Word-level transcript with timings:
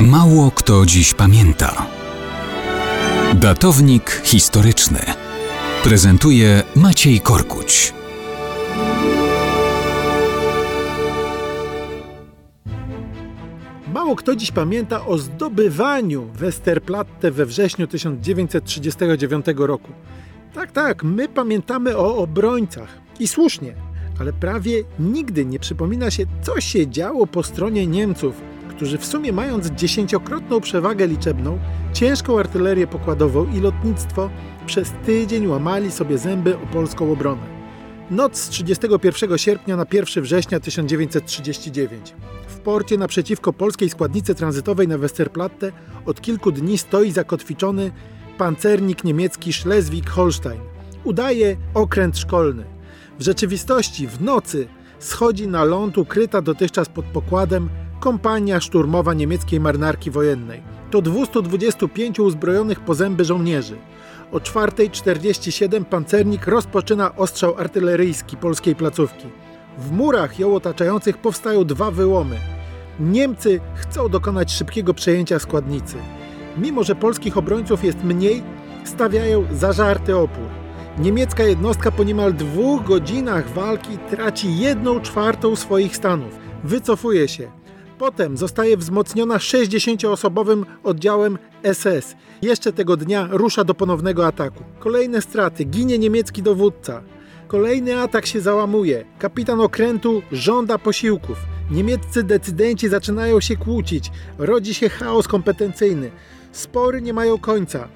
Mało 0.00 0.50
kto 0.50 0.86
dziś 0.86 1.14
pamięta. 1.14 1.86
Datownik 3.34 4.20
historyczny 4.24 4.98
prezentuje 5.84 6.62
Maciej 6.76 7.20
Korkuć. 7.20 7.94
Mało 13.94 14.16
kto 14.16 14.36
dziś 14.36 14.52
pamięta 14.52 15.06
o 15.06 15.18
zdobywaniu 15.18 16.30
Westerplatte 16.34 17.30
we 17.30 17.46
wrześniu 17.46 17.86
1939 17.86 19.46
roku. 19.56 19.92
Tak, 20.54 20.72
tak, 20.72 21.04
my 21.04 21.28
pamiętamy 21.28 21.96
o 21.96 22.16
obrońcach. 22.16 22.88
I 23.20 23.28
słusznie, 23.28 23.74
ale 24.20 24.32
prawie 24.32 24.82
nigdy 24.98 25.46
nie 25.46 25.58
przypomina 25.58 26.10
się, 26.10 26.24
co 26.42 26.60
się 26.60 26.90
działo 26.90 27.26
po 27.26 27.42
stronie 27.42 27.86
Niemców, 27.86 28.55
którzy 28.76 28.98
w 28.98 29.06
sumie 29.06 29.32
mając 29.32 29.66
dziesięciokrotną 29.66 30.60
przewagę 30.60 31.06
liczebną, 31.06 31.58
ciężką 31.92 32.38
artylerię 32.38 32.86
pokładową 32.86 33.46
i 33.52 33.60
lotnictwo, 33.60 34.30
przez 34.66 34.92
tydzień 35.06 35.46
łamali 35.46 35.92
sobie 35.92 36.18
zęby 36.18 36.56
o 36.56 36.66
polską 36.72 37.12
obronę. 37.12 37.56
Noc 38.10 38.38
z 38.38 38.48
31 38.48 39.38
sierpnia 39.38 39.76
na 39.76 39.86
1 39.92 40.24
września 40.24 40.60
1939. 40.60 42.14
W 42.48 42.56
porcie 42.56 42.98
naprzeciwko 42.98 43.52
polskiej 43.52 43.90
składnicy 43.90 44.34
tranzytowej 44.34 44.88
na 44.88 44.98
Westerplatte 44.98 45.72
od 46.06 46.20
kilku 46.20 46.52
dni 46.52 46.78
stoi 46.78 47.10
zakotwiczony 47.10 47.90
pancernik 48.38 49.04
niemiecki 49.04 49.52
Schleswig-Holstein. 49.52 50.58
Udaje 51.04 51.56
okręt 51.74 52.18
szkolny. 52.18 52.64
W 53.18 53.22
rzeczywistości 53.22 54.06
w 54.08 54.22
nocy 54.22 54.68
schodzi 54.98 55.48
na 55.48 55.64
ląd 55.64 55.98
ukryta 55.98 56.42
dotychczas 56.42 56.88
pod 56.88 57.04
pokładem 57.04 57.68
kompania 58.00 58.60
szturmowa 58.60 59.14
niemieckiej 59.14 59.60
marynarki 59.60 60.10
wojennej. 60.10 60.62
To 60.90 61.02
225 61.02 62.20
uzbrojonych 62.20 62.80
po 62.80 62.94
zęby 62.94 63.24
żołnierzy. 63.24 63.76
O 64.32 64.38
4.47 64.38 65.84
pancernik 65.84 66.46
rozpoczyna 66.46 67.16
ostrzał 67.16 67.54
artyleryjski 67.58 68.36
polskiej 68.36 68.74
placówki. 68.74 69.26
W 69.78 69.90
murach 69.90 70.38
ją 70.38 70.54
otaczających 70.54 71.18
powstają 71.18 71.64
dwa 71.64 71.90
wyłomy. 71.90 72.36
Niemcy 73.00 73.60
chcą 73.74 74.08
dokonać 74.08 74.52
szybkiego 74.52 74.94
przejęcia 74.94 75.38
składnicy. 75.38 75.96
Mimo, 76.58 76.84
że 76.84 76.94
polskich 76.94 77.36
obrońców 77.36 77.84
jest 77.84 78.04
mniej, 78.04 78.42
stawiają 78.84 79.46
zażarty 79.52 80.16
opór. 80.16 80.48
Niemiecka 80.98 81.42
jednostka 81.42 81.90
po 81.90 82.04
niemal 82.04 82.34
dwóch 82.34 82.84
godzinach 82.84 83.50
walki 83.50 83.98
traci 84.10 84.58
jedną 84.58 85.00
czwartą 85.00 85.56
swoich 85.56 85.96
stanów. 85.96 86.38
Wycofuje 86.64 87.28
się. 87.28 87.50
Potem 87.98 88.36
zostaje 88.36 88.76
wzmocniona 88.76 89.36
60-osobowym 89.36 90.64
oddziałem 90.84 91.38
SS. 91.72 92.16
Jeszcze 92.42 92.72
tego 92.72 92.96
dnia 92.96 93.28
rusza 93.30 93.64
do 93.64 93.74
ponownego 93.74 94.26
ataku. 94.26 94.64
Kolejne 94.78 95.22
straty, 95.22 95.64
ginie 95.64 95.98
niemiecki 95.98 96.42
dowódca. 96.42 97.02
Kolejny 97.48 98.00
atak 98.00 98.26
się 98.26 98.40
załamuje. 98.40 99.04
Kapitan 99.18 99.60
okrętu 99.60 100.22
żąda 100.32 100.78
posiłków. 100.78 101.38
Niemieccy 101.70 102.22
decydenci 102.22 102.88
zaczynają 102.88 103.40
się 103.40 103.56
kłócić. 103.56 104.10
Rodzi 104.38 104.74
się 104.74 104.88
chaos 104.88 105.28
kompetencyjny. 105.28 106.10
Spory 106.52 107.02
nie 107.02 107.12
mają 107.12 107.38
końca. 107.38 107.88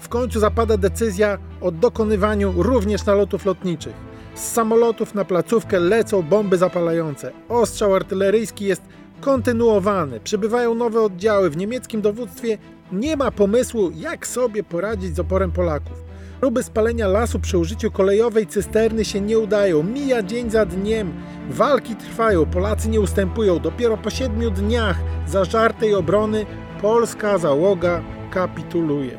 W 0.00 0.08
końcu 0.08 0.40
zapada 0.40 0.76
decyzja 0.76 1.38
o 1.60 1.70
dokonywaniu 1.70 2.54
również 2.56 3.06
nalotów 3.06 3.46
lotniczych. 3.46 3.94
Z 4.34 4.52
samolotów 4.52 5.14
na 5.14 5.24
placówkę 5.24 5.80
lecą 5.80 6.22
bomby 6.22 6.58
zapalające. 6.58 7.32
Ostrzał 7.48 7.94
artyleryjski 7.94 8.64
jest 8.64 8.82
kontynuowany. 9.20 10.20
Przybywają 10.20 10.74
nowe 10.74 11.02
oddziały. 11.02 11.50
W 11.50 11.56
niemieckim 11.56 12.00
dowództwie 12.00 12.58
nie 12.92 13.16
ma 13.16 13.30
pomysłu, 13.30 13.90
jak 13.94 14.26
sobie 14.26 14.64
poradzić 14.64 15.16
z 15.16 15.20
oporem 15.20 15.52
Polaków. 15.52 16.08
Próby 16.40 16.62
spalenia 16.62 17.08
lasu 17.08 17.38
przy 17.38 17.58
użyciu 17.58 17.90
kolejowej 17.90 18.46
cysterny 18.46 19.04
się 19.04 19.20
nie 19.20 19.38
udają. 19.38 19.82
Mija 19.82 20.22
dzień 20.22 20.50
za 20.50 20.66
dniem. 20.66 21.12
Walki 21.50 21.96
trwają. 21.96 22.46
Polacy 22.46 22.88
nie 22.88 23.00
ustępują. 23.00 23.58
Dopiero 23.58 23.96
po 23.96 24.10
siedmiu 24.10 24.50
dniach 24.50 24.96
zażartej 25.26 25.94
obrony 25.94 26.46
polska 26.82 27.38
załoga 27.38 28.02
kapituluje. 28.30 29.18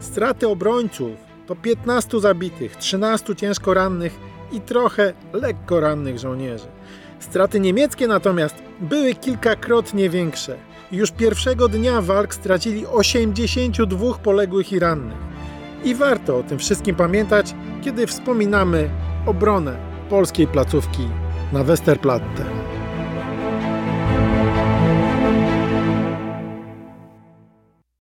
Straty 0.00 0.48
obrońców 0.48 1.10
to 1.46 1.56
15 1.56 2.20
zabitych, 2.20 2.76
13 2.76 3.36
ciężko 3.36 3.74
rannych 3.74 4.18
i 4.52 4.60
trochę 4.60 5.12
lekko 5.32 5.80
rannych 5.80 6.18
żołnierzy. 6.18 6.66
Straty 7.20 7.60
niemieckie 7.60 8.08
natomiast 8.08 8.54
były 8.80 9.14
kilkakrotnie 9.14 10.10
większe. 10.10 10.56
Już 10.92 11.10
pierwszego 11.10 11.68
dnia 11.68 12.00
walk 12.00 12.34
stracili 12.34 12.86
82 12.86 14.14
poległych 14.14 14.72
i 14.72 14.78
rannych. 14.78 15.18
I 15.84 15.94
warto 15.94 16.38
o 16.38 16.42
tym 16.42 16.58
wszystkim 16.58 16.96
pamiętać, 16.96 17.54
kiedy 17.82 18.06
wspominamy 18.06 18.90
obronę 19.26 19.76
polskiej 20.08 20.46
placówki 20.46 21.08
na 21.52 21.64
Westerplatte. 21.64 22.59